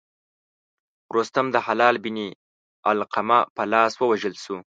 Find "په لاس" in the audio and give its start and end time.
3.55-3.93